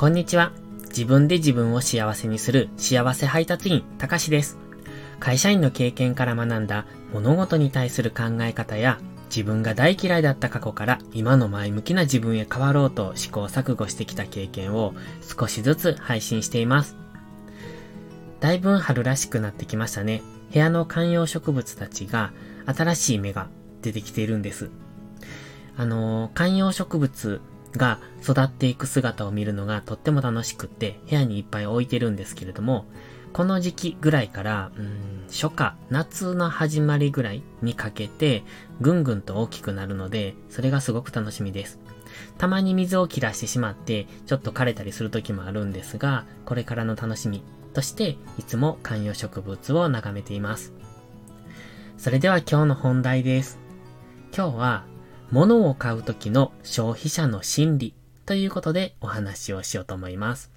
[0.00, 0.52] こんにちは。
[0.88, 4.56] 自分で自分を幸せにする幸せ配達員、たかしです。
[5.18, 16.96] 会社員の経験から学んだ物事に対する考え方や自分が大嫌いだった過去から今の前向きな自分へ変わろうと試行錯誤してきた経験を少しずつ配信しています。
[18.40, 20.22] だいぶ春らしくなってきましたね。
[20.50, 22.32] 部屋の観葉植物たちが
[22.64, 23.48] 新しい芽が
[23.82, 24.70] 出てきているんです。
[25.76, 32.86] あの、観葉植物が育っていく姿を見るのがとっても楽しくって部屋にいっぱい置いてるんですけれども、
[33.32, 38.42] この時期ぐらいから、うん、初夏、夏の始まりぐらいにかけて、
[38.80, 41.78] ぐんぐんと大きくなるので、それがすごく楽しみです。
[42.38, 50.72] たまに水を切らしてしまって、ちょっと枯れたりする時もあるんですが、これからの楽しみとして、いつも観葉植物を眺めています。
[51.98, 53.58] それでは今日の本題です。
[54.36, 54.84] 今日は、
[55.30, 57.94] 物を買う時の消費者の心理
[58.26, 60.50] ということでお話をしようと思います。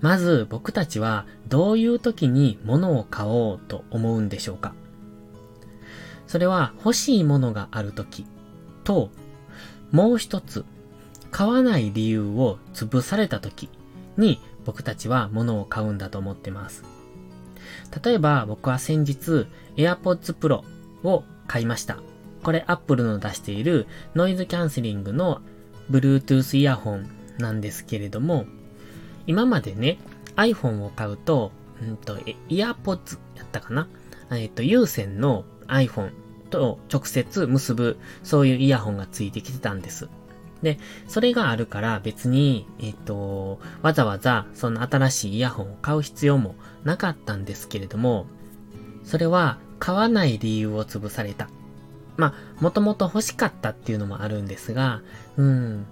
[0.00, 4.74] まず僕たちはどういう時に物を買おうと思うんでしょうか？
[6.26, 8.26] それは欲しいものがある時
[8.84, 9.10] と、
[9.90, 10.64] もう一つ、
[11.30, 13.68] 買わない理由を潰された時
[14.16, 16.84] に僕たちは物を買うんだと思ってます。
[18.02, 20.62] 例えば僕は先日 AirPods Pro
[21.06, 21.98] を買いました。
[22.42, 25.40] これ Apple の出しているノイズキャンセリングの
[25.90, 28.46] Bluetooth イヤホンなんですけれども、
[29.26, 29.98] 今までね、
[30.36, 33.88] iPhone を買うと、うんと、イヤーポッツやったかな？
[34.30, 36.12] えっ、と、有線の iPhone
[36.50, 40.08] と直接結ぶ、そういうイヤホンがついてきてたんです。
[40.62, 46.54] で、それがあるから別に、えっ、と、わざわざその新しいイヤホンを買う必要も
[46.84, 48.26] なかったんですけれども、
[49.04, 51.48] それは買わない理由を潰された。
[52.22, 55.02] まあ、もともと欲しかったっていうのもあるんですが、
[55.36, 55.86] うん、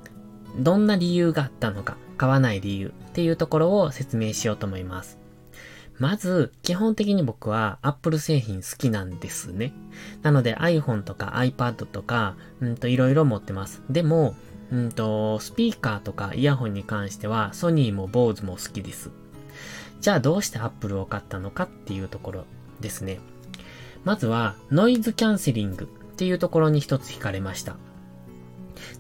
[0.61, 5.19] どんな理由があったのか、買わない理由っていうところを説明しようと思います。
[5.99, 9.73] まず、基本的に僕は Apple 製品好きなんですね。
[10.23, 13.83] なので iPhone とか iPad とか、うんといろいろ持ってます。
[13.91, 14.37] でも、
[14.71, 19.11] うんと、スピーカーとかイヤホンに関してはソニーも Bose も好きです。
[20.01, 22.45] じゃあどうして Apple を買ったのかっていうところ
[22.79, 23.19] ですね。
[24.05, 25.89] まずは、ノイズキャンセリング
[26.21, 27.77] っていうところに一つ惹かれました。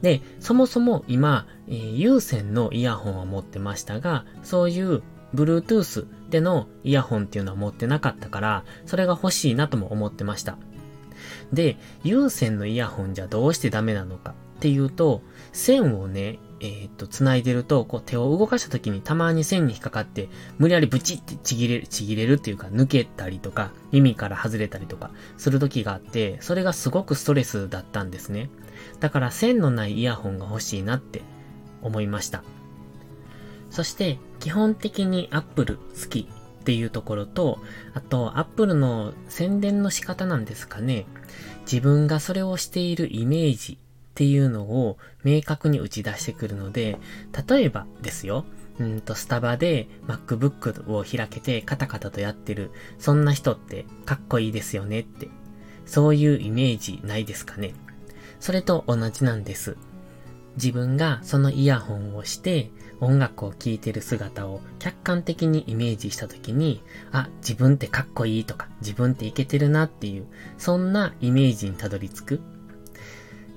[0.00, 5.02] で、そもそも今、えー、有線のイヤホンは持ってましたが、そういう
[5.34, 10.56] Bluetooth でのイヤホンっていうのは持ってなかったから、それが欲しいなとも思ってました。
[11.52, 15.20] で、有線のイヤホンじゃどうしてダメなのかっていうと、
[15.52, 20.28] 線をね、えー、っと、繋いでると、こう手を動かした時にたまに線に引っかかって、
[20.58, 28.50] 無理やりブチってちぎれる、ちぎれるっていうか、抜けたりとか、耳から外れたりとか、する時があって、それがすごくストレスだったんですね。
[29.00, 31.22] だから線のないイヤホンが欲しいなって
[31.82, 32.44] 思いました。
[33.70, 36.28] そして、基本的に Apple 好き
[36.60, 37.58] っていうところと、
[37.94, 41.06] あと Apple の宣伝の仕方なんですかね。
[41.62, 43.78] 自分がそれをしているイメージ
[44.10, 46.98] っていうのを明確に打ち出してくるので、
[47.48, 48.44] 例えばですよ、
[48.78, 55.28] うんと、スタバで MacBook を開けてカタカタとやってる、そんな人ってかっこいいですよねって、
[55.86, 57.74] そういうイメージないですかね。
[58.40, 59.76] それと同じなんです。
[60.56, 66.82] 自分がそのイヤホンをして音楽を聴いてる姿を客観的にイメージした時に、
[67.12, 70.26] あ、自分ってかっこいいとか、自分ってイケてるなっていう、
[70.58, 72.40] そんなイメージにたどり着く。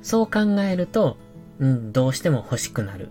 [0.04, 1.18] そう考えると、
[1.60, 3.10] うん、どうしても欲しくなる。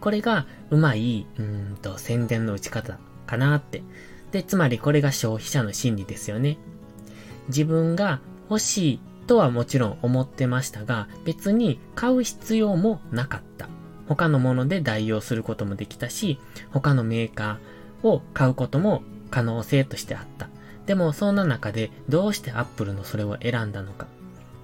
[0.00, 3.82] これがうまい、うんと宣伝の打ち方かなって。
[4.32, 6.58] で、つまりこれが消費者の心理ですよね。
[7.48, 13.68] 自分が欲しいとはもちろん思ってましたが、別に買う必要もなかった。
[14.08, 16.40] 他のもので代用することもできたし、
[16.70, 20.48] 他のメーカーを買うことも可能性としてあった。
[20.86, 24.06] でもそんな中でどうしてアップルのそれを選んだのか。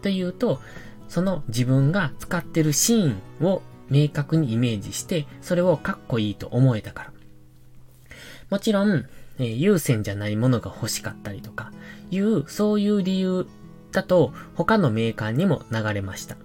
[0.03, 0.61] というと、
[1.09, 7.13] その自分が使ってるシーンを明確にイメージして、それをかっこいいと思えたから。
[8.51, 9.07] もちろん、
[9.39, 11.73] えー、優先じゃないものが欲しかったりとか、
[12.11, 13.47] いう、そういう理由
[13.93, 16.37] だと他のメーカーにも流れました。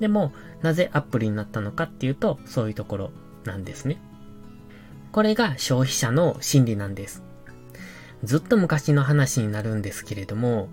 [0.00, 3.10] でも、なぜアプルになったのかっていうと、そういうところ
[3.44, 3.98] なんですね。
[5.12, 7.22] これが消費者の心理なんです。
[8.24, 10.70] ずっと昔の話になるんですけれども、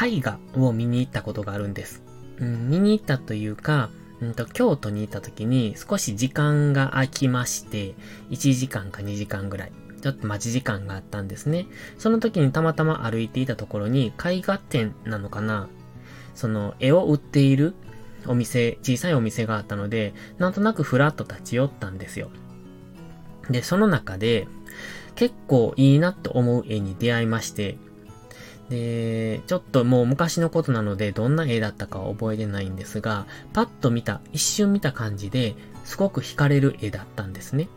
[0.00, 2.03] 絵画を見に行ったことがあるんです。
[2.40, 3.90] うん、見に行ったというか、
[4.20, 7.94] うんと、京都に行った時に少し時間が空きまして、
[8.30, 11.66] 1時間か2時間ぐらい、ちょっと待ち時間があったんですね。
[11.98, 15.68] その時にたまたま歩いていたところに、絵画展なのかな
[16.34, 17.74] その絵を売っている
[18.26, 22.30] お店、小さいお店があったので、なんとなくふらっと立ち寄ったんですよ。
[23.50, 24.48] で、その中で、
[25.14, 27.78] 結構いいなと思う絵に出会いまして、
[28.70, 37.68] で、ちょっともう昔のことなので、どんな絵だったかは覚えてないんですが、パッと見た、一瞬見た感じで、すごく惹かれる絵だったんですね。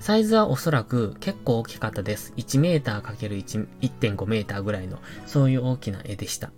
[0.00, 2.32] サイズはおそらく結構大きかったです。
[2.36, 6.50] 1メーター ×1.5 メーターぐらいの、そういう大きな絵でした。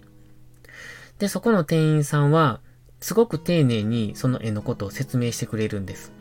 [1.19, 2.61] で、そこの店員さんは、
[3.01, 6.13] すごく丁寧にその絵のことを説明してくれるんです。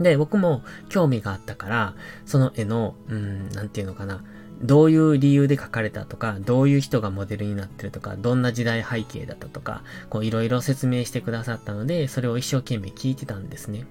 [0.00, 1.94] で、僕も興味があったから、
[2.26, 4.24] その絵の、うん、なんていうのかな、
[4.62, 13.86] どういう理由で描かれたとか、どういう人がモデルになってるとか、どんな時代背景だったとか、こういろいろ説明してくださったので、それを一生懸命聞いてたんですね。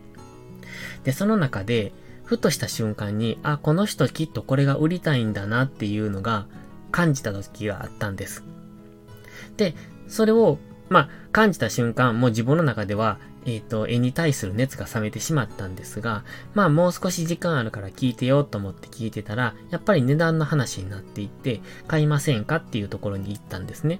[1.03, 1.93] で、その中で、
[2.23, 6.47] ふとした瞬間に、あ、この人きっとこれが売りたいんだなっていうのが
[6.91, 8.43] 感じた時があったんです。
[9.57, 9.75] で、
[10.07, 10.57] それを、
[10.89, 16.23] まあ、感じた瞬間、もう自分の中では、えっ、ー、と、絵に対する熱が冷めてしまったんですが、
[16.53, 23.99] まあもう少し時間あるから聞いてよと思って聞いてたら、やっぱり値段の話になっていって、買いませんかっていうところに行ったんですね。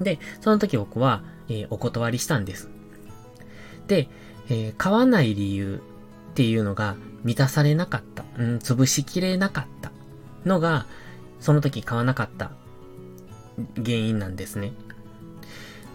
[0.00, 2.68] で、その時僕は、えー、お断りしたんです。
[3.86, 4.08] で、
[4.48, 5.80] えー、買わない理由
[6.30, 9.92] っていうのが満たされなかった、うん、潰しきれなかった
[10.44, 10.86] のが、
[11.40, 12.50] その時買わなかった
[13.76, 14.72] 原因なんですね。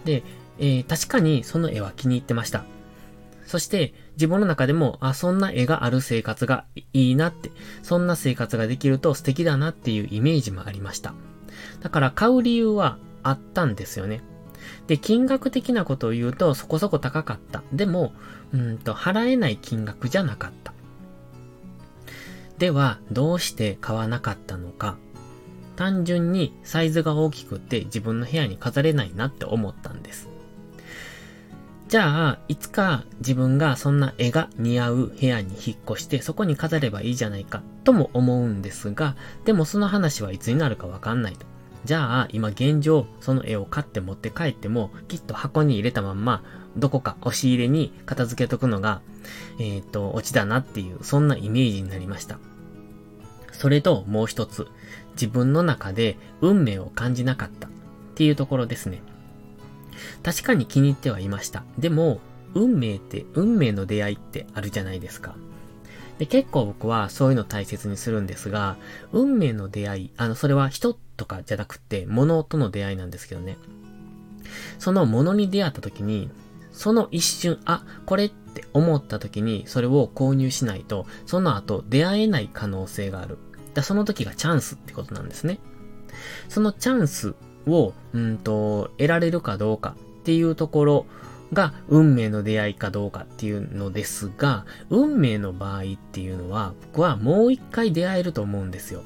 [0.04, 0.22] で、
[0.58, 2.64] えー、確かにその絵は気に入ってました。
[3.46, 7.50] そして自分の中でも、あ、そんな絵がある生活がいいなって、
[7.82, 11.14] そんな生活ができると素敵だなっていうイメージもありました。
[11.80, 14.22] だから買う理由はあったんですよね。
[14.86, 17.62] で、金額的なことを言うとそこそこ高かった。
[17.72, 18.12] でも、
[18.52, 20.72] うんと、払えない金額じゃなかった。
[22.58, 24.96] では、どうして買わなかったのか。
[25.76, 30.28] 単純にサイズが大きくて自分の部屋に飾れないなって思ったんです。
[31.92, 41.44] じゃあ、いつか自分がそんな絵が似合う部屋に引っ越してそこに飾ればいいじゃないかとも思うんですが、でもその話はいつになるかわかんないと。
[41.84, 46.42] じゃあ、今現状、その絵を買って持って帰っても、きっと箱に入れたまんま、
[46.78, 49.02] どこか押し入れに片付けとくのが、
[49.58, 52.38] えっ、と、オチだなっていう、そんなイメージになりました。
[53.52, 54.66] それともう一つ、
[55.10, 57.70] 自分の中で運命を感じなかったっ
[58.14, 59.02] ていうところですね。
[60.22, 61.64] 確かに気に入ってはいました。
[61.78, 62.20] でも、
[62.54, 65.34] 運命って、運命の出会いってあるじゃないですか。
[66.18, 68.76] で、結構僕はそういうの大切にするんですが、
[69.12, 73.58] 運命の出会い、あの、それは人とかじゃなくて、物との出会いなんですけどね。
[74.78, 76.30] その物に出会った時に、
[76.72, 83.38] その一瞬、あ、これって思った時に、それを購入しないと、その後出会えない可能性がある。
[83.74, 85.58] だその時がチャンスってことなんですね。
[86.48, 87.34] そのチャンス
[87.66, 91.06] を、うんと、得られるかどうかっていうところ
[91.52, 99.02] が運命の出会いかどうかっていうのですが、運命の場合っていうのは、僕はもう一回出会えると思うんですよ。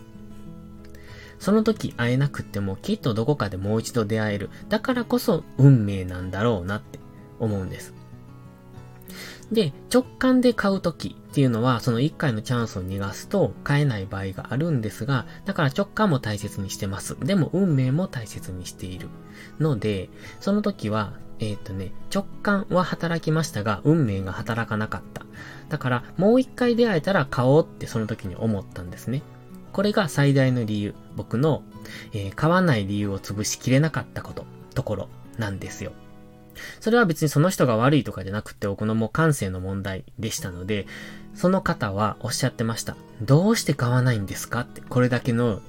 [1.38, 4.50] その時会えなくてもきっとどこかでもう一度出会える。
[4.68, 6.98] だからこそ運命なんだろうなって
[7.40, 7.94] 思うんです。
[9.52, 17.14] で、直感で買うときっていうのは、その1回のチャンスを逃がすと買えない場合があるんですが、だから直感も大切にしてます。
[17.20, 19.10] でも運命も大切にしている。
[19.60, 20.08] ので、
[20.40, 25.26] その時は、えっ、ー、とね、直感は働きましたが、運命が働かなかった。
[25.68, 29.20] だから、もう一回出会えたら買おうってその時に思ったんですね。
[29.74, 30.94] これが最大の理由。
[31.16, 31.64] 僕の、
[32.14, 35.92] えー、買わない理由を潰しきれなかったこと、ところなんですよ。
[36.80, 40.86] それは別にその人が悪いとかじゃなくて、僕のもう感性の問題でしたので、
[41.36, 42.96] その方はおっしゃってました。
[43.22, 45.60] どうして買わないんですかって、これだけの、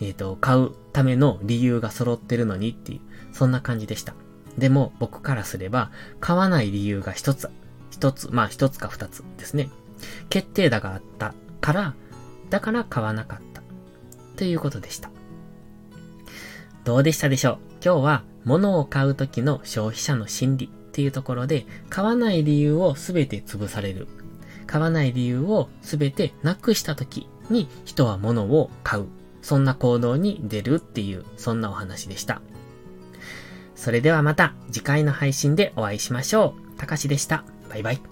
[0.00, 3.00] えっ、ー、と、買うための理由が揃ってるのにっていう、
[3.32, 4.14] そんな感じでした。
[4.58, 7.48] でも、僕からすれば、買わない理由が一つ、
[7.90, 9.70] 一つ、まあ一つか二つですね。
[10.28, 11.94] 決定打があったから、
[12.50, 13.62] だから買わなかった。
[14.36, 15.10] ということでした。
[16.84, 17.58] どうでしたでしょう？
[17.84, 24.08] 今日は物を買う時の消費者の心理っていうところで、買わない理由をすべて潰される。
[24.72, 29.06] 買わない理由を全てなくした時に人は物を買う。
[29.42, 32.40] そんな行動に出るっていう、そんなお話でした。
[33.74, 36.78] それではまた次回の配信でお会いしましょう。
[36.78, 37.44] たかしでした。
[37.68, 38.11] バイバイ。